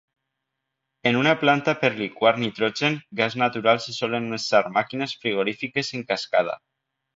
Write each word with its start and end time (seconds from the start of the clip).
En 1.09 1.19
una 1.19 1.33
planta 1.41 1.75
per 1.83 1.91
liquar 1.99 2.31
nitrogen, 2.45 2.97
gas 3.21 3.37
natural 3.43 3.83
se 3.85 3.95
solen 3.99 4.33
usar 4.41 4.65
màquines 4.81 5.17
frigorífiques 5.23 5.95
en 6.01 6.11
cascada. 6.13 6.61